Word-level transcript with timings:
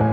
Hallo 0.00 0.06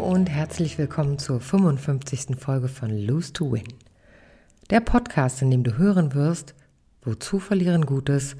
und 0.00 0.28
herzlich 0.28 0.76
willkommen 0.76 1.18
zur 1.18 1.40
55. 1.40 2.36
Folge 2.38 2.68
von 2.68 2.90
Lose 2.90 3.32
to 3.32 3.50
Win. 3.50 3.64
Der 4.68 4.80
Podcast, 4.80 5.40
in 5.40 5.50
dem 5.50 5.64
du 5.64 5.78
hören 5.78 6.12
wirst, 6.12 6.54
wozu 7.00 7.38
verlieren 7.38 7.86
Gutes 7.86 8.36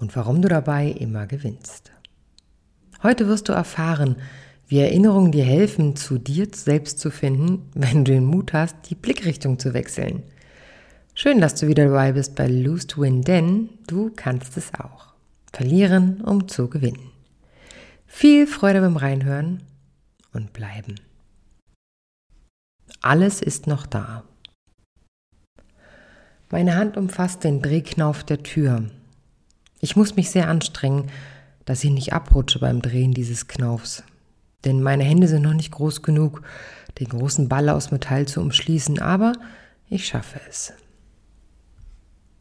und 0.00 0.16
warum 0.16 0.42
du 0.42 0.48
dabei 0.48 0.88
immer 0.88 1.28
gewinnst. 1.28 1.92
Heute 3.04 3.28
wirst 3.28 3.48
du 3.48 3.52
erfahren, 3.52 4.16
wie 4.68 4.78
Erinnerungen 4.78 5.32
dir 5.32 5.44
helfen, 5.44 5.96
zu 5.96 6.18
dir 6.18 6.48
selbst 6.54 6.98
zu 6.98 7.10
finden, 7.10 7.68
wenn 7.74 8.04
du 8.04 8.12
den 8.12 8.24
Mut 8.24 8.52
hast, 8.52 8.76
die 8.88 8.94
Blickrichtung 8.94 9.58
zu 9.58 9.74
wechseln. 9.74 10.22
Schön, 11.14 11.40
dass 11.40 11.56
du 11.56 11.68
wieder 11.68 11.86
dabei 11.86 12.12
bist 12.12 12.34
bei 12.34 12.46
Lose 12.46 12.86
to 12.86 13.02
Win, 13.02 13.22
denn 13.22 13.68
du 13.86 14.10
kannst 14.14 14.56
es 14.56 14.72
auch. 14.74 15.12
Verlieren, 15.52 16.22
um 16.22 16.48
zu 16.48 16.68
gewinnen. 16.68 17.10
Viel 18.06 18.46
Freude 18.46 18.80
beim 18.80 18.96
Reinhören 18.96 19.62
und 20.32 20.52
bleiben. 20.52 20.94
Alles 23.02 23.42
ist 23.42 23.66
noch 23.66 23.86
da. 23.86 24.24
Meine 26.50 26.76
Hand 26.76 26.96
umfasst 26.96 27.44
den 27.44 27.62
Drehknauf 27.62 28.24
der 28.24 28.42
Tür. 28.42 28.90
Ich 29.80 29.96
muss 29.96 30.16
mich 30.16 30.30
sehr 30.30 30.48
anstrengen, 30.48 31.10
dass 31.64 31.82
ich 31.82 31.90
nicht 31.90 32.12
abrutsche 32.12 32.58
beim 32.58 32.80
Drehen 32.82 33.12
dieses 33.12 33.48
Knaufs. 33.48 34.04
Denn 34.64 34.82
meine 34.82 35.04
Hände 35.04 35.28
sind 35.28 35.42
noch 35.42 35.54
nicht 35.54 35.72
groß 35.72 36.02
genug, 36.02 36.42
den 37.00 37.08
großen 37.08 37.48
Ball 37.48 37.68
aus 37.68 37.90
Metall 37.90 38.26
zu 38.26 38.40
umschließen, 38.40 39.00
aber 39.00 39.32
ich 39.88 40.06
schaffe 40.06 40.40
es. 40.48 40.72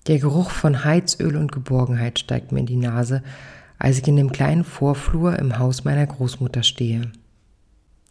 Der 0.08 0.19
Geruch 0.19 0.49
von 0.49 0.83
Heizöl 0.83 1.36
und 1.36 1.52
Geborgenheit 1.52 2.19
steigt 2.19 2.52
mir 2.52 2.59
in 2.59 2.66
die 2.66 2.75
Nase, 2.75 3.22
als 3.77 3.99
ich 3.99 4.08
in 4.08 4.16
dem 4.16 4.31
kleinen 4.31 4.64
Vorflur 4.64 5.38
im 5.38 5.58
Haus 5.58 5.83
meiner 5.83 6.05
Großmutter 6.05 6.64
stehe. 6.64 7.11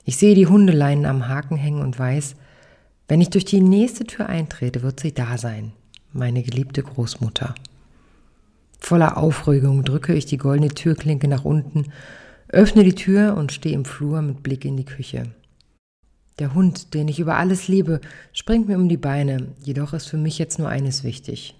Ich 0.04 0.16
sehe 0.16 0.34
die 0.34 0.46
Hundeleinen 0.46 1.06
am 1.06 1.28
Haken 1.28 1.56
hängen 1.56 1.82
und 1.82 1.98
weiß, 1.98 2.34
wenn 3.08 3.20
ich 3.20 3.30
durch 3.30 3.44
die 3.44 3.60
nächste 3.60 4.04
Tür 4.04 4.28
eintrete, 4.28 4.82
wird 4.82 5.00
sie 5.00 5.12
da 5.12 5.36
sein, 5.36 5.72
meine 6.12 6.42
geliebte 6.42 6.82
Großmutter. 6.82 7.54
Voller 8.78 9.16
Aufregung 9.16 9.84
drücke 9.84 10.14
ich 10.14 10.26
die 10.26 10.38
goldene 10.38 10.70
Türklinke 10.70 11.28
nach 11.28 11.44
unten, 11.44 11.86
öffne 12.52 12.84
die 12.84 12.94
Tür 12.94 13.36
und 13.36 13.52
stehe 13.52 13.74
im 13.74 13.84
Flur 13.84 14.22
mit 14.22 14.42
Blick 14.42 14.64
in 14.64 14.76
die 14.76 14.84
Küche. 14.84 15.24
Der 16.38 16.54
Hund, 16.54 16.94
den 16.94 17.08
ich 17.08 17.20
über 17.20 17.36
alles 17.36 17.68
liebe, 17.68 18.00
springt 18.32 18.68
mir 18.68 18.76
um 18.76 18.88
die 18.88 18.96
Beine, 18.96 19.48
jedoch 19.62 19.92
ist 19.92 20.06
für 20.06 20.16
mich 20.16 20.38
jetzt 20.38 20.58
nur 20.58 20.68
eines 20.68 21.04
wichtig. 21.04 21.56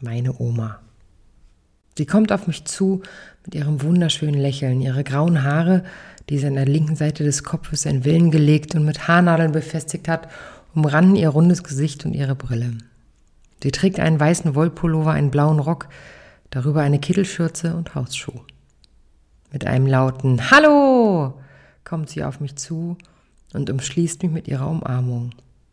Meine 0.00 0.38
Oma. 0.40 0.80
Sie 1.96 2.06
kommt 2.06 2.32
auf 2.32 2.46
mich 2.46 2.64
zu 2.64 3.02
mit 3.44 3.54
ihrem 3.54 3.82
wunderschönen 3.82 4.40
Lächeln, 4.40 4.80
ihre 4.80 5.04
grauen 5.04 5.44
Haare 5.44 5.84
die 6.28 6.38
sie 6.38 6.46
an 6.46 6.54
der 6.54 6.66
linken 6.66 6.96
Seite 6.96 7.24
des 7.24 7.42
Kopfes 7.42 7.84
in 7.86 8.04
Wellen 8.04 8.30
gelegt 8.30 8.74
und 8.74 8.84
mit 8.84 9.08
Haarnadeln 9.08 9.52
befestigt 9.52 10.08
hat, 10.08 10.28
umranden 10.74 11.16
ihr 11.16 11.28
rundes 11.28 11.62
Gesicht 11.62 12.04
und 12.06 12.14
ihre 12.14 12.34
Brille. 12.34 12.72
Sie 13.62 13.70
trägt 13.70 14.00
einen 14.00 14.20
weißen 14.20 14.54
Wollpullover, 14.54 15.12
einen 15.12 15.30
blauen 15.30 15.58
Rock, 15.58 15.88
darüber 16.50 16.82
eine 16.82 16.98
Kittelschürze 16.98 17.74
und 17.74 17.94
Hausschuh. 17.94 18.40
Mit 19.54 19.68
einem 19.68 19.86
lauten 19.86 20.50
Hallo 20.50 21.34
kommt 21.84 22.10
sie 22.10 22.24
auf 22.24 22.40
mich 22.40 22.56
zu 22.56 22.98
und 23.52 23.70
umschließt 23.70 24.24
mich 24.24 24.32
mit 24.32 24.48
ihrer 24.48 24.68
Umarmung. 24.68 25.30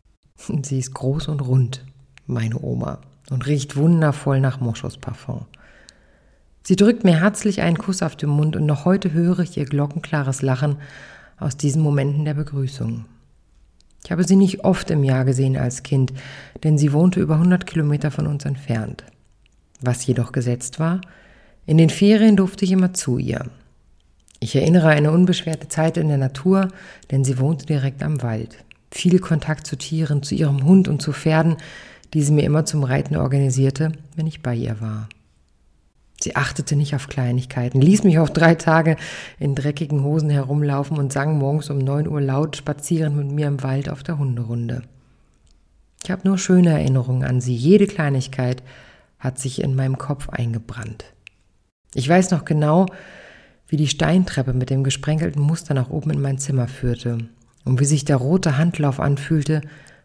Sie 0.61 0.77
ist 0.77 0.93
groß 0.93 1.29
und 1.29 1.39
rund, 1.39 1.83
meine 2.27 2.61
Oma, 2.61 2.99
und 3.31 3.47
riecht 3.47 3.75
wundervoll 3.75 4.39
nach 4.39 4.59
Moschusparfum. 4.59 5.47
Sie 6.61 6.75
drückt 6.75 7.03
mir 7.03 7.21
herzlich 7.21 7.63
einen 7.63 7.79
Kuss 7.79 8.03
auf 8.03 8.15
den 8.15 8.29
Mund 8.29 8.55
und 8.55 8.67
noch 8.67 8.85
heute 8.85 9.13
höre 9.13 9.39
ich 9.39 9.57
ihr 9.57 9.65
glockenklares 9.65 10.43
Lachen 10.43 10.75
aus 11.39 11.57
diesen 11.57 11.81
Momenten 11.81 12.23
der 12.23 12.35
Begrüßung. 12.35 13.05
Ich 14.03 14.11
habe 14.11 14.25
sie 14.25 14.35
nicht 14.35 14.63
oft 14.63 14.91
im 14.91 15.03
Jahr 15.03 15.25
gesehen 15.25 15.57
als 15.57 15.81
Kind, 15.81 16.13
denn 16.63 16.77
sie 16.77 16.93
wohnte 16.93 17.19
über 17.19 17.33
100 17.33 17.65
Kilometer 17.65 18.11
von 18.11 18.27
uns 18.27 18.45
entfernt. 18.45 19.03
Was 19.79 20.05
jedoch 20.05 20.33
gesetzt 20.33 20.79
war, 20.79 21.01
in 21.65 21.79
den 21.79 21.89
Ferien 21.89 22.35
durfte 22.35 22.63
ich 22.63 22.71
immer 22.71 22.93
zu 22.93 23.17
ihr. 23.17 23.49
Ich 24.43 24.55
erinnere 24.55 24.87
eine 24.87 25.11
unbeschwerte 25.11 25.67
Zeit 25.67 25.97
in 25.97 26.07
der 26.07 26.17
Natur, 26.17 26.69
denn 27.11 27.23
sie 27.23 27.37
wohnte 27.37 27.67
direkt 27.67 28.01
am 28.01 28.23
Wald. 28.23 28.57
Viel 28.89 29.19
Kontakt 29.19 29.67
zu 29.67 29.77
Tieren, 29.77 30.23
zu 30.23 30.33
ihrem 30.33 30.65
Hund 30.65 30.87
und 30.87 30.99
zu 30.99 31.13
Pferden, 31.13 31.57
die 32.15 32.23
sie 32.23 32.33
mir 32.33 32.43
immer 32.43 32.65
zum 32.65 32.83
Reiten 32.83 33.15
organisierte, 33.15 33.91
wenn 34.15 34.25
ich 34.25 34.41
bei 34.41 34.55
ihr 34.55 34.81
war. 34.81 35.07
Sie 36.19 36.35
achtete 36.35 36.75
nicht 36.75 36.95
auf 36.95 37.07
Kleinigkeiten, 37.07 37.81
ließ 37.81 38.03
mich 38.03 38.17
auch 38.17 38.29
drei 38.29 38.55
Tage 38.55 38.97
in 39.37 39.53
dreckigen 39.53 40.03
Hosen 40.03 40.31
herumlaufen 40.31 40.97
und 40.97 41.13
sang 41.13 41.37
morgens 41.37 41.69
um 41.69 41.77
neun 41.77 42.07
Uhr 42.07 42.19
laut 42.19 42.57
spazieren 42.57 43.15
mit 43.15 43.31
mir 43.31 43.45
im 43.45 43.61
Wald 43.61 43.89
auf 43.89 44.01
der 44.01 44.17
Hunderunde. 44.17 44.81
Ich 46.03 46.09
habe 46.09 46.27
nur 46.27 46.39
schöne 46.39 46.71
Erinnerungen 46.71 47.23
an 47.23 47.41
sie. 47.41 47.55
Jede 47.55 47.85
Kleinigkeit 47.85 48.63
hat 49.19 49.37
sich 49.37 49.61
in 49.61 49.75
meinem 49.75 49.99
Kopf 49.99 50.29
eingebrannt. 50.29 51.05
Ich 51.93 52.09
weiß 52.09 52.31
noch 52.31 52.43
genau, 52.43 52.87
wie 53.71 53.77
die 53.77 53.87
Steintreppe 53.87 54.53
mit 54.53 54.69
dem 54.69 54.83
gesprenkelten 54.83 55.41
Muster 55.41 55.73
nach 55.73 55.89
oben 55.89 56.11
in 56.11 56.21
mein 56.21 56.37
Zimmer 56.37 56.67
führte 56.67 57.17
und 57.63 57.79
wie 57.79 57.85
sich 57.85 58.05
der 58.05 58.17
rote 58.17 58.57
Handlauf 58.57 58.99
anfühlte, 58.99 59.61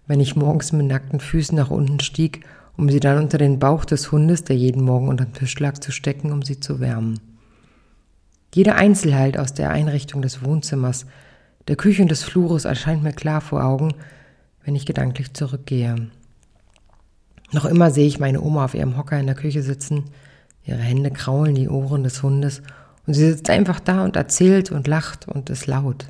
wenn 0.07 0.21
ich 0.21 0.37
morgens 0.37 0.73
mit 0.73 0.87
nackten 0.87 1.21
Füßen 1.21 1.59
nach 1.59 1.71
unten 1.71 2.01
stieg 2.01 2.47
um 2.77 2.91
sie 2.91 3.01
dann 3.01 3.19
unter 3.19 3.39
den 3.39 3.59
Bauch 3.59 3.85
des 3.85 4.13
Hundes, 4.13 4.45
der 4.45 4.57
jeden 4.57 4.85
Morgen 4.85 5.09
unter 5.09 5.25
den 5.25 5.33
Tisch 5.33 5.59
lag, 5.59 5.79
zu 5.79 5.93
stecken, 5.93 6.31
um 6.33 6.43
sie 6.43 6.61
zu 6.61 6.81
wärmen. 6.81 7.19
Jede 8.55 8.75
Einzelheit 8.75 9.39
aus 9.39 9.55
der 9.55 9.71
Einrichtung 9.71 10.23
des 10.23 10.45
Wohnzimmers, 10.45 11.07
der 11.69 11.77
Küche 11.77 12.03
und 12.03 12.11
des 12.11 12.23
Flures 12.23 12.65
erscheint 12.65 13.03
mir 13.03 13.13
klar 13.13 13.41
vor 13.41 13.65
Augen, 13.65 13.95
wenn 14.65 14.77
ich 14.77 14.87
gedanklich 14.87 15.33
zurückgehe. 15.35 16.09
Noch 17.53 17.65
immer 17.65 17.91
sehe 17.91 18.07
ich 18.07 18.19
meine 18.19 18.41
Oma 18.41 18.65
auf 18.65 18.75
ihrem 18.75 18.97
Hocker 18.97 19.19
in 19.19 19.27
der 19.27 19.35
Küche 19.35 19.63
sitzen, 19.63 20.05
ihre 20.65 20.79
Hände 20.79 21.11
kraulen 21.11 21.55
die 21.55 21.69
Ohren 21.69 22.03
des 22.03 22.23
Hundes 22.23 22.63
und 23.07 23.15
sie 23.15 23.31
sitzt 23.31 23.51
einfach 23.51 23.81
da 23.81 24.05
und 24.05 24.17
erzählt 24.17 24.71
und 24.71 24.87
lacht 24.87 25.29
und 25.29 25.51
ist 25.51 25.67
laut. 25.67 26.07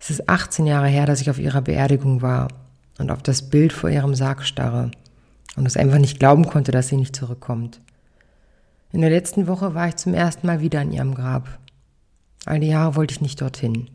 Es 0.00 0.10
ist 0.10 0.28
18 0.28 0.66
Jahre 0.66 0.88
her, 0.88 1.06
dass 1.06 1.20
ich 1.20 1.30
auf 1.30 1.38
ihrer 1.38 1.62
Beerdigung 1.62 2.22
war 2.22 2.48
und 2.98 3.10
auf 3.10 3.22
das 3.22 3.42
Bild 3.42 3.72
vor 3.72 3.90
ihrem 3.90 4.14
Sarg 4.14 4.44
starre 4.44 4.90
und 5.56 5.66
es 5.66 5.76
einfach 5.76 5.98
nicht 5.98 6.18
glauben 6.18 6.46
konnte, 6.46 6.72
dass 6.72 6.88
sie 6.88 6.96
nicht 6.96 7.16
zurückkommt. 7.16 7.80
In 8.92 9.00
der 9.00 9.10
letzten 9.10 9.46
Woche 9.46 9.74
war 9.74 9.88
ich 9.88 9.96
zum 9.96 10.14
ersten 10.14 10.46
Mal 10.46 10.60
wieder 10.60 10.80
an 10.80 10.92
ihrem 10.92 11.14
Grab. 11.14 11.58
All 12.46 12.60
die 12.60 12.68
Jahre 12.68 12.96
wollte 12.96 13.12
ich 13.12 13.20
nicht 13.20 13.40
dorthin. 13.40 13.90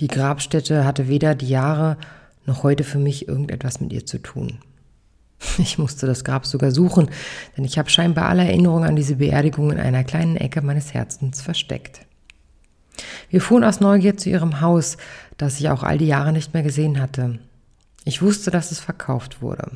Die 0.00 0.08
Grabstätte 0.08 0.84
hatte 0.84 1.08
weder 1.08 1.34
die 1.34 1.48
Jahre 1.48 1.96
noch 2.44 2.62
heute 2.62 2.84
für 2.84 2.98
mich 2.98 3.28
irgendetwas 3.28 3.80
mit 3.80 3.92
ihr 3.92 4.04
zu 4.04 4.18
tun. 4.18 4.58
Ich 5.58 5.78
musste 5.78 6.06
das 6.06 6.24
Grab 6.24 6.46
sogar 6.46 6.70
suchen, 6.70 7.10
denn 7.56 7.64
ich 7.64 7.78
habe 7.78 7.90
scheinbar 7.90 8.28
alle 8.28 8.44
Erinnerungen 8.44 8.88
an 8.88 8.96
diese 8.96 9.16
Beerdigung 9.16 9.70
in 9.70 9.78
einer 9.78 10.04
kleinen 10.04 10.36
Ecke 10.36 10.62
meines 10.62 10.94
Herzens 10.94 11.40
versteckt. 11.40 12.00
Wir 13.30 13.40
fuhren 13.40 13.64
aus 13.64 13.80
Neugier 13.80 14.16
zu 14.16 14.30
ihrem 14.30 14.60
Haus, 14.60 14.96
das 15.36 15.60
ich 15.60 15.68
auch 15.68 15.82
all 15.82 15.98
die 15.98 16.06
Jahre 16.06 16.32
nicht 16.32 16.54
mehr 16.54 16.62
gesehen 16.62 17.00
hatte. 17.00 17.38
Ich 18.04 18.22
wusste, 18.22 18.50
dass 18.50 18.72
es 18.72 18.80
verkauft 18.80 19.42
wurde. 19.42 19.70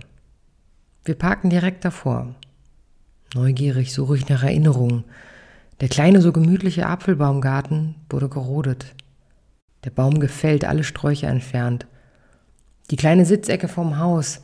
Wir 1.05 1.15
parken 1.15 1.51
direkt 1.51 1.85
davor. 1.85 2.35
Neugierig 3.35 3.93
suche 3.93 4.17
ich 4.17 4.29
nach 4.29 4.43
Erinnerungen. 4.43 5.05
Der 5.81 5.89
kleine, 5.89 6.21
so 6.21 6.33
gemütliche 6.33 6.87
Apfelbaumgarten 6.87 7.97
wurde 8.09 8.29
gerodet. 8.29 8.95
Der 9.85 9.91
Baum 9.91 10.21
gefällt, 10.21 10.65
alle 10.65 10.85
Sträucher 10.85 11.29
entfernt. 11.29 11.87
Die 12.91 12.97
kleine 12.97 13.25
Sitzecke 13.25 13.69
vorm 13.69 13.99
Haus, 13.99 14.41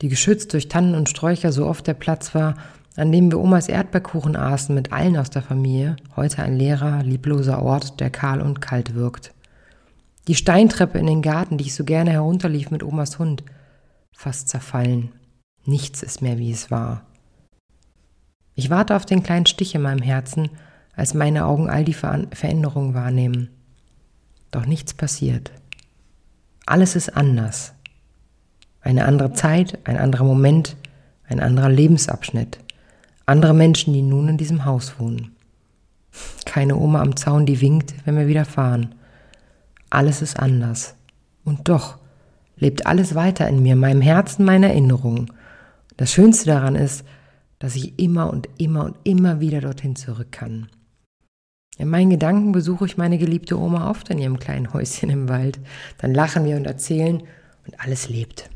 die 0.00 0.08
geschützt 0.08 0.52
durch 0.52 0.68
Tannen 0.68 0.94
und 0.94 1.08
Sträucher 1.08 1.52
so 1.52 1.66
oft 1.66 1.86
der 1.86 1.94
Platz 1.94 2.34
war, 2.34 2.54
an 2.96 3.12
dem 3.12 3.30
wir 3.30 3.38
Omas 3.38 3.68
Erdbeerkuchen 3.68 4.36
aßen 4.36 4.74
mit 4.74 4.92
allen 4.92 5.16
aus 5.16 5.30
der 5.30 5.42
Familie, 5.42 5.96
heute 6.16 6.42
ein 6.42 6.56
leerer, 6.56 7.02
liebloser 7.02 7.62
Ort, 7.62 8.00
der 8.00 8.10
kahl 8.10 8.40
und 8.40 8.60
kalt 8.60 8.94
wirkt. 8.94 9.32
Die 10.28 10.34
Steintreppe 10.34 10.98
in 10.98 11.06
den 11.06 11.22
Garten, 11.22 11.58
die 11.58 11.64
ich 11.64 11.74
so 11.74 11.84
gerne 11.84 12.10
herunterlief 12.10 12.70
mit 12.70 12.82
Omas 12.82 13.18
Hund, 13.18 13.42
fast 14.12 14.48
zerfallen. 14.48 15.12
Nichts 15.64 16.02
ist 16.02 16.22
mehr, 16.22 16.38
wie 16.38 16.50
es 16.50 16.70
war. 16.70 17.02
Ich 18.54 18.70
warte 18.70 18.96
auf 18.96 19.06
den 19.06 19.22
kleinen 19.22 19.46
Stich 19.46 19.74
in 19.74 19.82
meinem 19.82 20.02
Herzen, 20.02 20.50
als 20.94 21.14
meine 21.14 21.46
Augen 21.46 21.70
all 21.70 21.84
die 21.84 21.94
Veränderungen 21.94 22.94
wahrnehmen. 22.94 23.48
Doch 24.50 24.66
nichts 24.66 24.92
passiert. 24.92 25.52
Alles 26.66 26.96
ist 26.96 27.16
anders. 27.16 27.72
Eine 28.82 29.04
andere 29.04 29.32
Zeit, 29.32 29.78
ein 29.84 29.96
anderer 29.96 30.24
Moment, 30.24 30.76
ein 31.28 31.40
anderer 31.40 31.68
Lebensabschnitt. 31.68 32.58
Andere 33.26 33.54
Menschen, 33.54 33.92
die 33.92 34.02
nun 34.02 34.28
in 34.28 34.38
diesem 34.38 34.64
Haus 34.64 34.98
wohnen. 34.98 35.36
Keine 36.44 36.76
Oma 36.76 37.00
am 37.00 37.16
Zaun, 37.16 37.46
die 37.46 37.60
winkt, 37.60 37.94
wenn 38.04 38.16
wir 38.16 38.26
wieder 38.26 38.44
fahren. 38.44 38.94
Alles 39.90 40.22
ist 40.22 40.38
anders. 40.38 40.94
Und 41.44 41.68
doch 41.68 41.98
lebt 42.56 42.86
alles 42.86 43.14
weiter 43.14 43.48
in 43.48 43.62
mir, 43.62 43.76
meinem 43.76 44.00
Herzen, 44.00 44.44
meiner 44.44 44.68
Erinnerungen. 44.68 45.32
Das 45.96 46.12
Schönste 46.12 46.46
daran 46.46 46.74
ist, 46.74 47.04
dass 47.58 47.76
ich 47.76 47.98
immer 47.98 48.30
und 48.30 48.48
immer 48.58 48.84
und 48.84 48.96
immer 49.04 49.40
wieder 49.40 49.60
dorthin 49.60 49.94
zurück 49.94 50.32
kann. 50.32 50.68
In 51.78 51.88
meinen 51.88 52.10
Gedanken 52.10 52.52
besuche 52.52 52.86
ich 52.86 52.96
meine 52.96 53.18
geliebte 53.18 53.58
Oma 53.58 53.88
oft 53.90 54.10
in 54.10 54.18
ihrem 54.18 54.38
kleinen 54.38 54.72
Häuschen 54.72 55.08
im 55.08 55.28
Wald. 55.28 55.58
Dann 55.98 56.12
lachen 56.12 56.44
wir 56.44 56.56
und 56.56 56.66
erzählen 56.66 57.22
und 57.66 57.80
alles 57.80 58.08
lebt. 58.08 58.50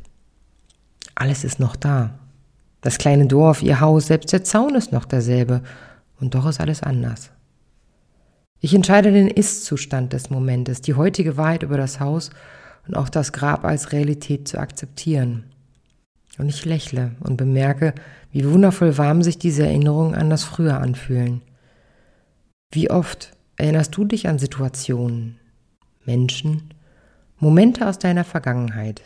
Alles 1.15 1.43
ist 1.43 1.59
noch 1.59 1.75
da. 1.75 2.19
Das 2.81 2.97
kleine 2.97 3.25
Dorf, 3.25 3.63
ihr 3.63 3.79
Haus, 3.79 4.07
selbst 4.07 4.31
der 4.31 4.43
Zaun 4.43 4.75
ist 4.75 4.91
noch 4.91 5.05
derselbe. 5.05 5.61
Und 6.19 6.35
doch 6.35 6.45
ist 6.45 6.59
alles 6.59 6.83
anders. 6.83 7.31
Ich 8.59 8.73
entscheide 8.73 9.11
den 9.11 9.27
Ist-Zustand 9.27 10.13
des 10.13 10.29
Momentes, 10.29 10.81
die 10.81 10.93
heutige 10.93 11.37
Wahrheit 11.37 11.63
über 11.63 11.77
das 11.77 11.99
Haus 11.99 12.29
und 12.87 12.95
auch 12.95 13.09
das 13.09 13.33
Grab 13.33 13.65
als 13.65 13.91
Realität 13.91 14.47
zu 14.47 14.59
akzeptieren. 14.59 15.45
Und 16.37 16.49
ich 16.49 16.65
lächle 16.65 17.11
und 17.21 17.37
bemerke, 17.37 17.93
wie 18.31 18.49
wundervoll 18.49 18.97
warm 18.97 19.23
sich 19.23 19.37
diese 19.37 19.63
Erinnerungen 19.65 20.15
an 20.15 20.29
das 20.29 20.43
Früher 20.43 20.79
anfühlen. 20.79 21.41
Wie 22.71 22.89
oft 22.89 23.31
erinnerst 23.55 23.95
du 23.95 24.03
dich 24.03 24.27
an 24.27 24.39
Situationen, 24.39 25.39
Menschen, 26.03 26.73
Momente 27.37 27.87
aus 27.87 27.99
deiner 27.99 28.23
Vergangenheit, 28.23 29.01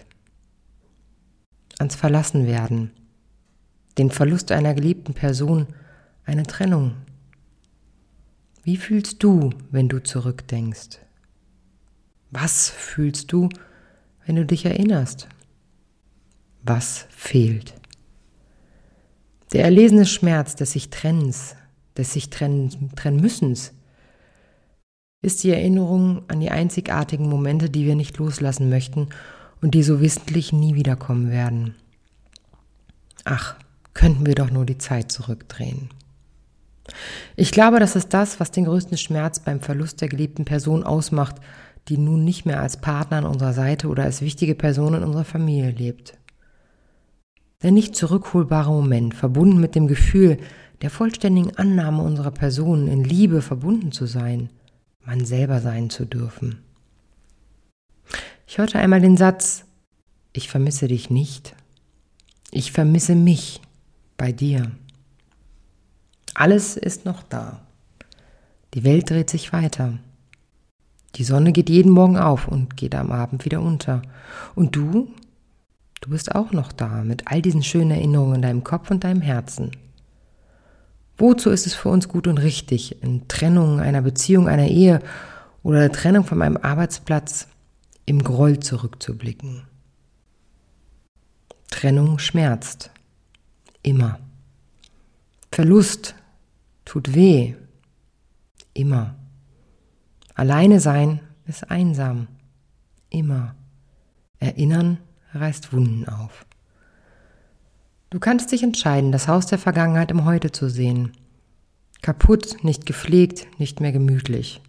ans 1.80 1.96
Verlassenwerden, 1.96 2.92
den 3.98 4.12
Verlust 4.12 4.52
einer 4.52 4.74
geliebten 4.74 5.14
Person, 5.14 5.68
eine 6.26 6.44
Trennung? 6.44 6.94
Wie 8.64 8.78
fühlst 8.78 9.24
du, 9.24 9.50
wenn 9.72 9.90
du 9.90 10.04
zurückdenkst? 10.04 11.00
Was 12.32 12.70
fühlst 12.70 13.32
du, 13.32 13.50
wenn 14.26 14.36
du 14.36 14.46
dich 14.46 14.66
erinnerst? 14.66 15.28
Was 16.62 17.08
fehlt? 17.10 17.74
Der 19.54 19.64
erlesene 19.64 20.06
Schmerz 20.06 20.56
des 20.56 20.74
sich 20.74 20.90
Trennens, 20.92 21.56
des 21.98 22.14
sich 22.14 22.30
trennen, 22.30 22.92
trennen 22.96 23.20
müssens, 23.20 23.74
ist 25.22 25.44
die 25.44 25.52
Erinnerung 25.52 26.24
an 26.30 26.40
die 26.40 26.52
einzigartigen 26.52 27.28
Momente, 27.28 27.70
die 27.70 27.86
wir 27.86 27.96
nicht 27.96 28.18
loslassen 28.18 28.70
möchten 28.70 29.10
und 29.62 29.76
die 29.76 29.84
so 29.84 30.02
wissentlich 30.02 30.54
nie 30.54 30.76
wiederkommen 30.76 31.30
werden. 31.30 31.76
Ach, 33.26 33.56
könnten 33.94 34.26
wir 34.26 34.36
doch 34.36 34.50
nur 34.50 34.66
die 34.66 34.78
Zeit 34.78 35.12
zurückdrehen. 35.12 35.90
Ich 37.36 37.52
glaube, 37.52 37.80
das 37.80 37.96
ist 37.96 38.14
das, 38.14 38.40
was 38.40 38.52
den 38.52 38.66
größten 38.66 38.98
Schmerz 38.98 39.40
beim 39.40 39.62
Verlust 39.62 40.02
der 40.02 40.10
geliebten 40.10 40.46
Person 40.46 40.84
ausmacht, 40.84 41.36
die 41.88 41.98
nun 41.98 42.24
nicht 42.24 42.46
mehr 42.46 42.62
als 42.62 42.78
Partner 42.78 43.18
an 43.18 43.26
unserer 43.26 43.54
Seite 43.54 43.88
oder 43.88 44.04
als 44.04 44.22
wichtige 44.22 44.56
Person 44.56 44.94
in 44.94 45.04
unserer 45.04 45.26
Familie 45.26 45.72
lebt. 45.72 46.18
Der 47.62 47.72
nicht 47.72 47.96
zurückholbare 47.96 48.72
Moment, 48.72 49.14
verbunden 49.14 49.60
mit 49.60 49.76
dem 49.76 49.88
Gefühl, 49.88 50.38
der 50.82 50.90
vollständigen 50.90 51.58
Annahme 51.58 52.04
unserer 52.04 52.32
Person, 52.32 52.88
in 52.88 53.04
Liebe 53.04 53.42
verbunden 53.42 53.92
zu 53.92 54.06
sein, 54.06 54.50
man 55.06 55.26
selber 55.26 55.60
sein 55.60 55.90
zu 55.90 56.06
dürfen. 56.06 56.64
Ich 58.52 58.58
hörte 58.58 58.80
einmal 58.80 59.00
den 59.00 59.16
Satz, 59.16 59.64
ich 60.34 60.50
vermisse 60.50 60.88
dich 60.88 61.12
nicht, 61.12 61.56
ich 62.50 62.72
vermisse 62.72 63.14
mich 63.14 63.62
bei 64.18 64.32
dir. 64.32 64.72
Alles 66.34 66.76
ist 66.76 67.06
noch 67.06 67.22
da. 67.22 67.62
Die 68.74 68.84
Welt 68.84 69.12
dreht 69.12 69.30
sich 69.30 69.54
weiter. 69.54 70.00
Die 71.14 71.24
Sonne 71.24 71.52
geht 71.52 71.70
jeden 71.70 71.92
Morgen 71.92 72.18
auf 72.18 72.48
und 72.48 72.76
geht 72.76 72.96
am 72.96 73.12
Abend 73.12 73.46
wieder 73.46 73.62
unter. 73.62 74.02
Und 74.56 74.76
du, 74.76 75.14
du 76.02 76.10
bist 76.10 76.34
auch 76.34 76.52
noch 76.52 76.72
da 76.72 77.04
mit 77.04 77.28
all 77.28 77.44
diesen 77.44 77.62
schönen 77.62 77.92
Erinnerungen 77.92 78.38
in 78.38 78.42
deinem 78.42 78.64
Kopf 78.64 78.90
und 78.90 79.04
deinem 79.04 79.22
Herzen. 79.22 79.70
Wozu 81.20 81.52
ist 81.52 81.68
es 81.68 81.76
für 81.76 81.90
uns 81.90 82.08
gut 82.08 82.26
und 82.26 82.40
richtig, 82.40 83.04
in 83.04 83.28
Trennung 83.28 83.80
einer 83.80 84.02
Beziehung, 84.02 84.48
einer 84.48 84.70
Ehe 84.70 85.04
oder 85.62 85.82
der 85.82 85.92
Trennung 85.92 86.24
von 86.26 86.42
einem 86.42 86.58
Arbeitsplatz 86.58 87.48
im 88.10 88.24
Groll 88.24 88.60
zurückzublicken? 88.60 89.68
Trennung 91.70 92.18
schmerzt. 92.18 92.90
Immer. 93.84 94.20
Verlust 95.52 96.16
tut 96.86 97.14
weh. 97.14 97.54
Immer. 98.74 99.16
Alleine 100.34 100.80
sein 100.80 101.20
ist 101.46 101.70
einsam. 101.70 102.28
Immer. 103.12 103.54
Erinnern 104.40 104.98
reißt 105.34 105.72
Wunden 105.72 106.10
auf. 106.10 106.48
Du 108.10 108.20
kannst 108.20 108.52
dich 108.52 108.64
entscheiden, 108.64 109.12
das 109.12 109.28
Haus 109.28 109.46
der 109.46 109.60
Vergangenheit 109.60 110.10
im 110.10 110.26
Heute 110.26 110.52
zu 110.52 110.68
sehen. 110.68 111.12
Kaputt, 112.02 112.64
nicht 112.64 112.88
gepflegt, 112.88 113.60
nicht 113.60 113.82
mehr 113.82 113.92
gemütlich. 113.92 114.62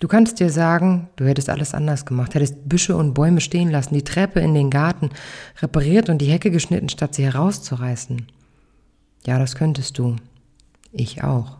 Du 0.00 0.08
kannst 0.08 0.40
dir 0.40 0.50
sagen, 0.50 1.08
du 1.16 1.26
hättest 1.26 1.50
alles 1.50 1.74
anders 1.74 2.06
gemacht, 2.06 2.34
hättest 2.34 2.68
Büsche 2.68 2.96
und 2.96 3.14
Bäume 3.14 3.40
stehen 3.40 3.70
lassen, 3.70 3.94
die 3.94 4.02
Treppe 4.02 4.40
in 4.40 4.54
den 4.54 4.70
Garten 4.70 5.10
repariert 5.60 6.08
und 6.08 6.18
die 6.18 6.30
Hecke 6.30 6.50
geschnitten, 6.50 6.88
statt 6.88 7.14
sie 7.14 7.24
herauszureißen. 7.24 8.26
Ja, 9.26 9.38
das 9.38 9.54
könntest 9.54 9.98
du. 9.98 10.16
Ich 10.90 11.22
auch. 11.22 11.58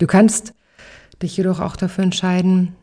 Du 0.00 0.06
kannst 0.06 0.54
dich 1.22 1.36
jedoch 1.36 1.60
auch 1.60 1.76
dafür 1.76 2.04
entscheiden, 2.04 2.74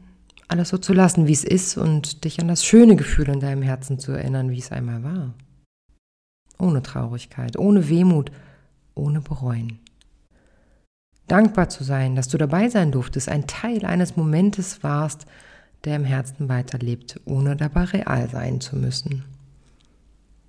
alles 0.48 0.70
so 0.70 0.78
zu 0.78 0.94
lassen, 0.94 1.28
wie 1.28 1.34
es 1.34 1.44
ist 1.44 1.78
und 1.78 2.24
dich 2.24 2.40
an 2.40 2.48
das 2.48 2.64
schöne 2.66 2.96
Gefühl 2.96 3.30
in 3.30 3.40
deinem 3.40 3.62
Herzen 3.62 4.00
zu 4.00 4.14
erinnern, 4.14 4.50
wie 4.50 4.60
es 4.60 4.72
einmal 4.72 5.04
war 5.04 5.34
ohne 6.60 6.82
Traurigkeit, 6.82 7.58
ohne 7.58 7.90
Wehmut, 7.90 8.32
ohne 8.94 9.22
Bereuen. 9.22 9.80
Dankbar 11.28 11.70
zu 11.70 11.84
sein, 11.84 12.16
dass 12.16 12.28
du 12.28 12.38
dabei 12.38 12.70
sein 12.70 12.92
durftest, 12.92 13.30
ein 13.30 13.48
Teil 13.48 13.86
eines 13.86 14.16
Momentes 14.16 14.84
warst, 14.84 15.26
der 15.84 15.96
im 15.96 16.06
Herzen 16.06 16.50
weiterlebt, 16.50 17.20
ohne 17.26 17.56
dabei 17.56 17.86
real 17.86 18.30
sein 18.30 18.62
zu 18.62 18.76
müssen. 18.76 19.26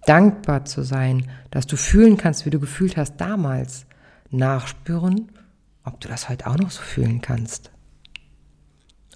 Dankbar 0.07 0.65
zu 0.65 0.83
sein, 0.83 1.29
dass 1.51 1.67
du 1.67 1.77
fühlen 1.77 2.17
kannst, 2.17 2.47
wie 2.47 2.51
du 2.51 2.61
gefühlt 2.61 2.97
hast 2.97 3.17
damals. 3.17 3.87
Nachspüren, 4.31 5.31
ob 5.85 6.01
du 6.01 6.09
das 6.09 6.29
heute 6.29 6.47
auch 6.47 6.59
noch 6.59 6.71
so 6.71 6.83
fühlen 6.83 7.21
kannst. 7.21 7.71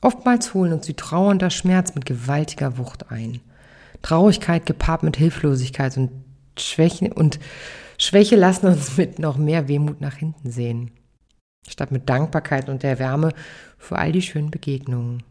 Oftmals 0.03 0.55
holen 0.55 0.73
uns 0.73 0.87
die 0.87 0.95
Trauer 0.95 1.31
und 1.31 1.43
der 1.43 1.51
Schmerz 1.51 1.95
mit 1.95 2.07
gewaltiger 2.07 2.79
Wucht 2.79 3.11
ein. 3.11 3.41
Traurigkeit 4.03 4.65
gepaart 4.67 5.03
mit 5.03 5.17
Hilflosigkeit 5.17 5.97
und 5.97 6.11
Schwächen 6.59 7.13
und 7.13 7.39
Schwäche 7.99 8.37
lassen 8.37 8.67
uns 8.67 8.97
mit 8.97 9.19
noch 9.19 9.37
mehr 9.37 9.69
Wehmut 9.69 10.01
nach 10.01 10.15
hinten 10.15 10.51
sehen, 10.51 10.91
statt 11.69 11.93
mit 11.93 12.09
Dankbarkeit 12.09 12.69
und 12.69 12.83
der 12.83 12.99
Wärme 12.99 13.33
für 13.79 13.97
all 13.97 14.13
die 14.13 14.23
schönen 14.23 14.51
Begegnungen. 14.51 15.23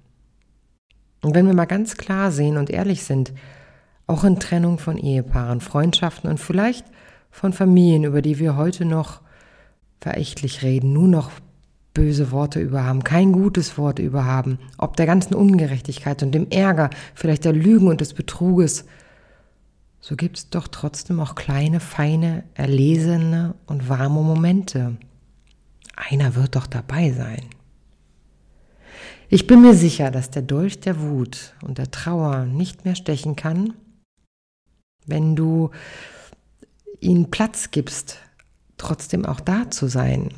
Und 1.21 1.35
wenn 1.35 1.47
wir 1.47 1.53
mal 1.53 1.65
ganz 1.65 1.97
klar 1.97 2.31
sehen 2.31 2.57
und 2.57 2.69
ehrlich 2.69 3.03
sind, 3.03 3.33
auch 4.07 4.23
in 4.23 4.39
Trennung 4.39 4.79
von 4.79 4.97
Ehepaaren, 4.97 5.61
Freundschaften 5.61 6.29
und 6.29 6.39
vielleicht 6.39 6.85
von 7.29 7.53
Familien, 7.53 8.05
über 8.05 8.21
die 8.21 8.39
wir 8.39 8.55
heute 8.55 8.85
noch 8.85 9.21
verächtlich 9.99 10.63
reden, 10.63 10.93
nur 10.93 11.07
noch 11.07 11.31
böse 11.93 12.31
Worte 12.31 12.59
über 12.59 12.85
haben, 12.85 13.03
kein 13.03 13.31
gutes 13.31 13.77
Wort 13.77 13.99
über 13.99 14.25
haben, 14.25 14.59
ob 14.77 14.95
der 14.95 15.05
ganzen 15.05 15.35
Ungerechtigkeit 15.35 16.23
und 16.23 16.31
dem 16.31 16.49
Ärger, 16.49 16.89
vielleicht 17.13 17.45
der 17.45 17.53
Lügen 17.53 17.87
und 17.87 18.01
des 18.01 18.13
Betruges, 18.13 18.85
so 19.99 20.15
gibt 20.15 20.37
es 20.37 20.49
doch 20.49 20.69
trotzdem 20.69 21.19
auch 21.19 21.35
kleine, 21.35 21.79
feine, 21.79 22.43
erlesene 22.53 23.55
und 23.65 23.89
warme 23.89 24.21
Momente. 24.21 24.95
Einer 25.99 26.35
wird 26.35 26.55
doch 26.55 26.65
dabei 26.65 27.11
sein. 27.11 27.43
Ich 29.27 29.45
bin 29.45 29.61
mir 29.61 29.75
sicher, 29.75 30.11
dass 30.11 30.31
der 30.31 30.41
Dolch 30.41 30.79
der 30.79 31.01
Wut 31.01 31.53
und 31.61 31.77
der 31.77 31.91
Trauer 31.91 32.45
nicht 32.45 32.85
mehr 32.85 32.95
stechen 32.95 33.35
kann, 33.35 33.73
wenn 35.05 35.35
du 35.35 35.71
ihnen 37.01 37.29
Platz 37.29 37.69
gibst, 37.71 38.17
trotzdem 38.77 39.25
auch 39.25 39.41
da 39.41 39.69
zu 39.69 39.87
sein. 39.87 40.29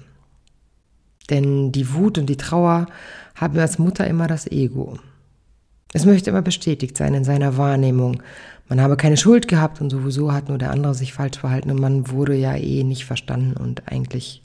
Denn 1.30 1.72
die 1.72 1.94
Wut 1.94 2.18
und 2.18 2.26
die 2.26 2.38
Trauer 2.38 2.88
haben 3.36 3.58
als 3.60 3.80
Mutter 3.80 4.08
immer 4.08 4.28
das 4.28 4.48
Ego. 4.48 4.98
Es 5.94 6.06
möchte 6.06 6.32
immer 6.32 6.42
bestätigt 6.42 6.98
sein 6.98 7.14
in 7.14 7.24
seiner 7.24 7.58
Wahrnehmung. 7.58 8.24
Man 8.68 8.82
habe 8.82 8.98
keine 8.98 9.18
Schuld 9.18 9.48
gehabt 9.48 9.80
und 9.80 9.90
sowieso 9.90 10.34
hat 10.34 10.50
nur 10.50 10.58
der 10.58 10.72
andere 10.72 10.96
sich 10.96 11.14
falsch 11.14 11.38
verhalten 11.38 11.70
und 11.70 11.80
man 11.80 12.10
wurde 12.10 12.36
ja 12.36 12.56
eh 12.56 12.84
nicht 12.84 13.06
verstanden 13.06 13.56
und 13.56 13.88
eigentlich 13.88 14.42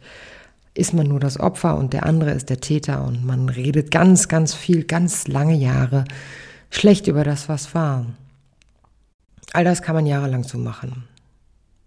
ist 0.76 0.92
man 0.92 1.09
nur 1.09 1.21
das 1.21 1.40
Opfer 1.40 1.76
und 1.76 1.92
der 1.92 2.04
andere 2.04 2.33
ist 2.33 2.50
der 2.50 2.61
Täter 2.61 3.04
und 3.04 3.25
man 3.25 3.49
redet 3.49 3.90
ganz, 3.90 4.28
ganz 4.28 4.54
viel, 4.54 4.85
ganz 4.85 5.26
lange 5.26 5.54
Jahre 5.54 6.04
schlecht 6.71 7.06
über 7.06 7.25
das, 7.25 7.49
was 7.49 7.75
war. 7.75 8.06
All 9.52 9.64
das 9.64 9.80
kann 9.80 9.95
man 9.95 10.06
jahrelang 10.06 10.45
so 10.45 10.59
machen. 10.59 11.04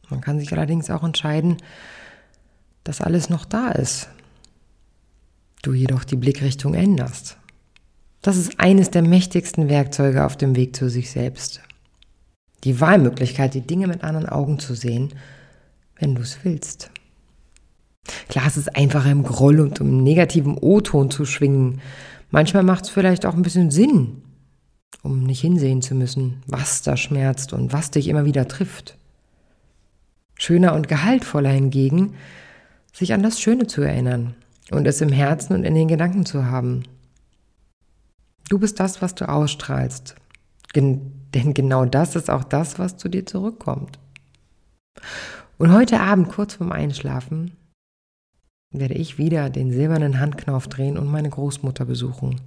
Man 0.10 0.22
kann 0.22 0.39
sich 0.39 0.51
allerdings 0.51 0.89
auch 0.89 1.03
entscheiden, 1.03 1.58
dass 2.84 3.01
alles 3.01 3.29
noch 3.29 3.46
da 3.46 3.69
ist. 3.69 4.10
Du 5.62 5.74
jedoch 5.74 6.03
die 6.03 6.15
Blickrichtung 6.15 6.74
änderst 6.74 7.38
Das 8.22 8.38
ist 8.38 8.60
eines 8.60 8.89
der 8.89 9.03
mächtigsten 9.03 9.69
Werkzeuge 9.69 10.25
auf 10.25 10.36
dem 10.36 10.55
Weg 10.55 10.75
zu 10.75 10.89
sich 10.89 11.12
selbst. 11.12 11.62
Die 12.63 12.81
Wahlmöglichkeit, 12.81 13.53
die 13.53 13.62
Dinge 13.62 13.88
mit 13.88 14.03
anderen 14.03 14.27
Augen 14.27 14.58
zu 14.58 14.74
sehen, 14.74 15.13
wenn 15.98 16.15
du 16.15 16.22
es 16.22 16.39
willst. 16.43 16.91
Klar, 18.27 18.46
es 18.48 18.58
ist 18.58 18.75
einfacher 18.75 19.12
im 19.12 19.24
Groll 19.24 19.60
und 19.60 19.79
im 19.79 20.03
negativen 20.03 20.58
O-Ton 20.58 21.12
zu 21.12 21.25
schwingen. 21.25 21.82
Manchmal 22.32 22.63
macht 22.63 22.86
es 22.86 22.89
vielleicht 22.89 23.25
auch 23.25 23.34
ein 23.34 23.41
bisschen 23.41 23.72
Sinn, 23.72 24.22
um 25.01 25.24
nicht 25.24 25.41
hinsehen 25.41 25.82
zu 25.82 25.96
müssen, 25.96 26.44
was 26.46 26.82
da 26.82 26.96
schmerzt 26.96 27.53
und 27.53 27.74
was 27.74 27.91
dich 27.91 28.08
immer 28.08 28.25
wieder 28.25 28.48
trifft. 28.48 28.98
Schöner 30.36 30.74
und 30.74 30.88
gehaltvoller 30.88 31.50
hingegen, 31.50 32.13
sich 32.94 33.13
an 33.13 33.24
das 33.24 33.41
Schöne 33.41 33.68
zu 33.68 33.82
erinnern 33.82 34.36
und 34.72 34.88
es 34.88 35.01
im 35.01 35.12
Herzen 35.12 35.53
und 35.53 35.63
in 35.63 35.75
den 35.75 35.88
Gedanken 35.88 36.25
zu 36.25 36.46
haben. 36.46 36.84
Du 38.50 38.60
bist 38.60 38.79
das, 38.79 39.01
was 39.01 39.15
du 39.15 39.27
ausstrahlst. 39.27 40.15
Gen 40.74 41.13
denn 41.34 41.53
genau 41.53 41.86
das 41.86 42.15
ist 42.15 42.29
auch 42.29 42.44
das, 42.44 42.79
was 42.79 42.98
zu 42.98 43.08
dir 43.08 43.25
zurückkommt. 43.25 44.00
Und 45.58 45.72
heute 45.72 46.00
Abend, 46.00 46.29
kurz 46.29 46.56
vorm 46.56 46.72
Einschlafen, 46.72 47.51
werde 48.71 48.93
ich 48.93 49.17
wieder 49.17 49.49
den 49.49 49.71
silbernen 49.71 50.19
Handknauf 50.19 50.67
drehen 50.67 50.97
und 50.97 51.07
meine 51.07 51.29
Großmutter 51.29 51.85
besuchen. 51.85 52.39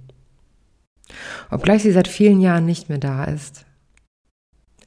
Obgleich 1.51 1.83
sie 1.83 1.91
seit 1.91 2.07
vielen 2.07 2.41
Jahren 2.41 2.65
nicht 2.65 2.89
mehr 2.89 2.97
da 2.97 3.25
ist, 3.25 3.65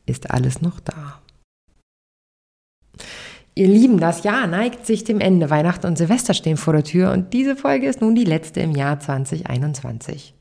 ist 0.07 0.31
alles 0.31 0.63
noch 0.63 0.81
da. 0.81 1.21
Ihr 3.55 3.69
Lieben, 3.69 3.99
das 3.99 4.23
Jahr 4.23 4.47
neigt 4.47 4.85
sich 4.85 5.05
dem 5.05 5.21
Ende. 5.21 5.49
Weihnachten 5.49 5.87
und 5.87 5.97
Silvester 5.97 6.35
stehen 6.35 6.59
vor 6.59 6.75
der 6.75 6.85
Tür 6.85 7.13
und 7.13 7.33
diese 7.33 7.57
Folge 7.57 7.89
ist 7.89 8.03
nun 8.03 8.15
die 8.15 8.25
letzte 8.25 8.61
im 8.61 8.73
Jahr 8.73 9.01
2021. 9.01 10.35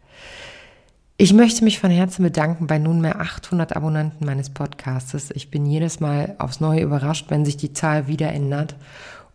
Ich 1.17 1.31
möchte 1.31 1.63
mich 1.63 1.79
von 1.79 1.91
Herzen 1.91 2.23
bedanken 2.23 2.67
bei 2.67 2.77
nunmehr 2.77 3.21
800 3.21 3.73
Abonnenten 3.73 4.25
meines 4.25 4.49
Podcastes. 4.49 5.31
Ich 5.31 5.49
bin 5.49 5.65
jedes 5.65 6.01
Mal 6.01 6.35
aufs 6.39 6.59
Neue 6.59 6.81
überrascht, 6.81 7.27
wenn 7.29 7.45
sich 7.45 7.55
die 7.55 7.71
Zahl 7.71 8.07
wieder 8.07 8.33
ändert. 8.33 8.75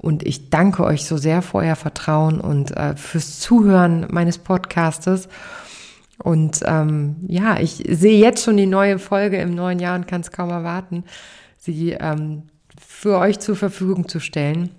Und 0.00 0.26
ich 0.26 0.48
danke 0.48 0.84
euch 0.84 1.04
so 1.04 1.18
sehr 1.18 1.42
für 1.42 1.58
euer 1.58 1.76
Vertrauen 1.76 2.40
und 2.40 2.74
äh, 2.74 2.96
fürs 2.96 3.38
Zuhören 3.38 4.06
meines 4.10 4.38
Podcastes. 4.38 5.28
Und 6.22 6.60
ähm, 6.64 7.16
ja, 7.26 7.58
ich 7.60 7.84
sehe 7.86 8.18
jetzt 8.18 8.42
schon 8.44 8.56
die 8.56 8.66
neue 8.66 8.98
Folge 8.98 9.38
im 9.38 9.54
neuen 9.54 9.78
Jahr 9.78 9.96
und 9.96 10.06
kann 10.06 10.22
es 10.22 10.32
kaum 10.32 10.48
erwarten, 10.50 11.04
sie 11.58 11.92
ähm, 11.92 12.44
für 12.78 13.18
euch 13.18 13.40
zur 13.40 13.56
Verfügung 13.56 14.08
zu 14.08 14.20
stellen. 14.20 14.70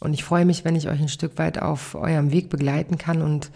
Und 0.00 0.14
ich 0.14 0.24
freue 0.24 0.46
mich, 0.46 0.64
wenn 0.64 0.76
ich 0.76 0.88
euch 0.88 1.00
ein 1.00 1.08
Stück 1.08 1.36
weit 1.36 1.60
auf 1.60 1.94
eurem 1.94 2.32
Weg 2.32 2.48
begleiten 2.48 2.96
kann. 2.96 3.20
Und 3.20 3.50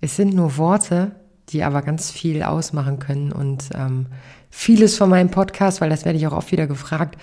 es 0.00 0.14
sind 0.14 0.32
nur 0.32 0.58
Worte, 0.58 1.10
die 1.48 1.64
aber 1.64 1.82
ganz 1.82 2.12
viel 2.12 2.44
ausmachen 2.44 3.00
können. 3.00 3.32
Und 3.32 3.70
ähm, 3.74 4.06
vieles 4.48 4.96
von 4.96 5.10
meinem 5.10 5.30
Podcast, 5.30 5.80
weil 5.80 5.90
das 5.90 6.04
werde 6.04 6.18
ich 6.18 6.26
auch 6.28 6.36
oft 6.36 6.52
wieder 6.52 6.68
gefragt, 6.68 7.16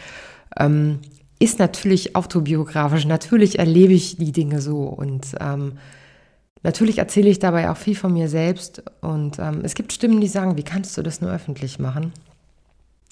ähm, 0.58 1.00
ist 1.40 1.60
natürlich 1.60 2.16
autobiografisch. 2.16 3.06
Natürlich 3.06 3.60
erlebe 3.60 3.94
ich 3.94 4.18
die 4.18 4.32
Dinge 4.32 4.62
so 4.62 4.84
und 4.84 5.36
ähm, 5.40 5.74
natürlich 6.64 6.98
erzähle 6.98 7.30
ich 7.30 7.40
dabei 7.40 7.70
auch 7.70 7.78
viel 7.78 7.96
von 7.96 8.14
mir 8.14 8.30
selbst. 8.30 8.84
Und 9.02 9.40
ähm, 9.40 9.62
es 9.64 9.76
gibt 9.76 9.94
Stimmen, 9.94 10.22
die 10.22 10.28
sagen, 10.28 10.58
wie 10.58 10.64
kannst 10.64 10.98
du 10.98 11.02
das 11.02 11.22
nur 11.22 11.32
öffentlich 11.32 11.80
machen? 11.80 12.14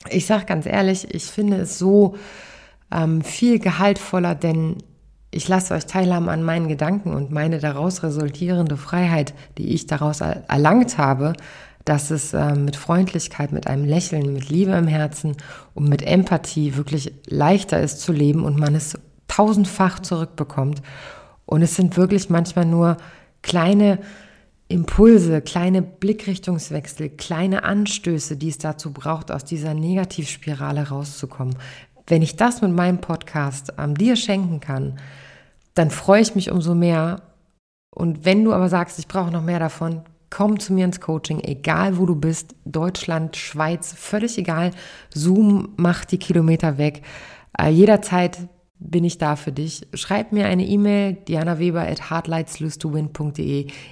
Ich 0.10 0.26
sage 0.26 0.46
ganz 0.46 0.66
ehrlich, 0.66 1.14
ich 1.14 1.26
finde 1.26 1.58
es 1.58 1.78
so 1.78 2.16
ähm, 2.92 3.22
viel 3.22 3.60
gehaltvoller, 3.60 4.36
denn 4.36 4.78
ich 5.32 5.48
lasse 5.48 5.74
euch 5.74 5.86
teilhaben 5.86 6.30
an 6.30 6.44
meinen 6.44 6.68
Gedanken 6.68 7.14
und 7.14 7.32
meine 7.32 7.60
daraus 7.60 8.04
resultierende 8.04 8.78
Freiheit, 8.78 9.34
die 9.58 9.74
ich 9.74 9.88
daraus 9.88 10.22
erlangt 10.22 10.98
habe, 10.98 11.34
dass 11.86 12.12
es 12.12 12.34
äh, 12.34 12.56
mit 12.56 12.76
Freundlichkeit, 12.76 13.52
mit 13.52 13.68
einem 13.68 13.86
Lächeln, 13.86 14.34
mit 14.34 14.50
Liebe 14.50 14.72
im 14.72 14.88
Herzen 14.88 15.36
und 15.74 15.90
mit 15.90 16.02
Empathie 16.02 16.76
wirklich 16.76 17.14
leichter 17.28 17.82
ist 17.82 18.00
zu 18.00 18.14
leben 18.14 18.44
und 18.46 18.58
man 18.58 18.76
es 18.76 18.98
tausendfach 19.28 20.00
zurückbekommt. 20.00 20.82
Und 21.46 21.62
es 21.62 21.76
sind 21.76 21.98
wirklich 21.98 22.30
manchmal 22.30 22.66
nur 22.66 22.98
kleine 23.42 24.00
Impulse, 24.70 25.42
kleine 25.42 25.82
Blickrichtungswechsel, 25.82 27.10
kleine 27.10 27.64
Anstöße, 27.64 28.38
die 28.38 28.50
es 28.50 28.58
dazu 28.58 28.94
braucht, 28.94 29.30
aus 29.30 29.44
dieser 29.44 29.74
Negativspirale 29.74 30.88
rauszukommen. 30.88 31.56
Wenn 32.08 32.22
ich 32.22 32.38
das 32.38 32.62
mit 32.62 32.72
meinem 32.72 33.00
Podcast 33.00 33.74
ähm, 33.78 33.96
dir 33.96 34.16
schenken 34.16 34.60
kann, 34.62 35.00
dann 35.74 35.92
freue 35.92 36.22
ich 36.22 36.36
mich 36.36 36.50
umso 36.50 36.76
mehr. 36.76 37.22
Und 37.90 38.26
wenn 38.26 38.44
du 38.44 38.54
aber 38.54 38.70
sagst, 38.70 39.00
ich 39.00 39.08
brauche 39.08 39.32
noch 39.32 39.44
mehr 39.44 39.60
davon, 39.60 40.02
komm 40.34 40.60
zu 40.60 40.74
mir 40.74 40.86
ins 40.86 41.00
Coaching, 41.00 41.42
egal 41.42 42.00
wo 42.00 42.08
du 42.08 42.16
bist, 42.16 42.56
Deutschland, 42.66 43.38
Schweiz, 43.38 43.94
völlig 43.96 44.40
egal. 44.40 44.72
Zoom 45.14 45.74
macht 45.78 46.12
die 46.12 46.18
Kilometer 46.18 46.80
weg. 46.80 47.04
Äh, 47.56 47.70
jederzeit 47.70 48.40
bin 48.80 49.04
ich 49.04 49.20
da 49.20 49.36
für 49.36 49.52
dich. 49.52 49.88
Schreib 49.94 50.32
mir 50.32 50.48
eine 50.48 50.66
E-Mail, 50.66 51.14
dianaweber 51.14 51.82
at 51.82 52.10
hardlightslose 52.10 52.80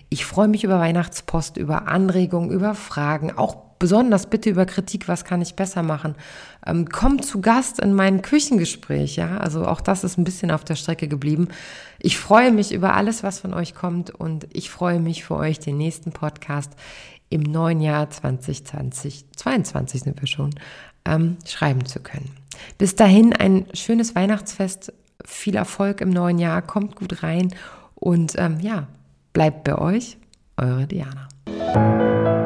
Ich 0.10 0.26
freue 0.26 0.48
mich 0.48 0.64
über 0.64 0.80
Weihnachtspost, 0.80 1.58
über 1.58 1.88
Anregungen, 1.88 2.50
über 2.50 2.74
Fragen, 2.74 3.38
auch 3.38 3.71
besonders 3.82 4.28
bitte 4.28 4.52
über 4.52 4.68
Kritik, 4.68 5.08
was 5.08 5.26
kann 5.26 5.42
ich 5.42 5.56
besser 5.56 5.82
machen. 5.82 6.14
Ähm, 6.66 6.88
komm 6.88 7.24
zu 7.24 7.42
Gast 7.42 7.80
in 7.80 7.96
mein 7.96 8.22
Küchengespräch, 8.22 9.16
ja. 9.16 9.38
Also 9.38 9.66
auch 9.66 9.82
das 9.82 10.04
ist 10.04 10.20
ein 10.20 10.24
bisschen 10.24 10.52
auf 10.52 10.64
der 10.64 10.76
Strecke 10.76 11.08
geblieben. 11.08 11.48
Ich 12.00 12.20
freue 12.20 12.52
mich 12.52 12.72
über 12.74 12.94
alles, 12.94 13.24
was 13.24 13.40
von 13.40 13.56
euch 13.56 13.74
kommt 13.74 14.12
und 14.12 14.48
ich 14.54 14.70
freue 14.70 15.00
mich 15.00 15.26
für 15.26 15.36
euch 15.36 15.60
den 15.60 15.78
nächsten 15.78 16.12
Podcast 16.12 16.74
im 17.32 17.42
neuen 17.42 17.82
Jahr 17.82 18.08
2020, 18.08 19.26
22 19.36 20.02
sind 20.02 20.22
wir 20.22 20.28
schon, 20.28 20.52
ähm, 21.04 21.38
schreiben 21.48 21.86
zu 21.86 22.02
können. 22.02 22.30
Bis 22.78 22.96
dahin 22.96 23.34
ein 23.34 23.66
schönes 23.74 24.14
Weihnachtsfest, 24.14 24.94
viel 25.26 25.56
Erfolg 25.56 26.02
im 26.02 26.12
neuen 26.12 26.38
Jahr, 26.38 26.62
kommt 26.62 26.96
gut 26.96 27.24
rein 27.24 27.56
und 27.96 28.36
ähm, 28.38 28.60
ja, 28.60 28.88
bleibt 29.34 29.64
bei 29.64 29.76
euch, 29.76 30.18
eure 30.58 30.86
Diana. 30.86 32.41